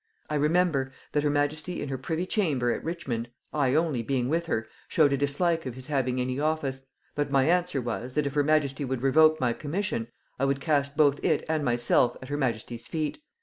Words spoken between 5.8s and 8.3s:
having any office; but my answer was, that